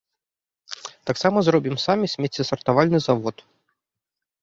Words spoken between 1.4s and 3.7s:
зробім самі смеццесартавальны завод.